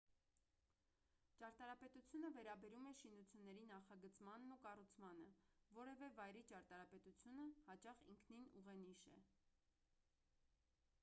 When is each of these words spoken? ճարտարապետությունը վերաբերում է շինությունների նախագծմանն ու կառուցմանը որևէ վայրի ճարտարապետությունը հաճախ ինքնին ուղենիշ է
ճարտարապետությունը 1.41 2.31
վերաբերում 2.37 2.87
է 2.91 2.93
շինությունների 3.01 3.67
նախագծմանն 3.73 4.55
ու 4.57 4.57
կառուցմանը 4.65 5.29
որևէ 5.81 6.11
վայրի 6.21 6.43
ճարտարապետությունը 6.53 7.47
հաճախ 7.69 8.05
ինքնին 8.15 8.49
ուղենիշ 8.63 9.07
է 9.15 9.17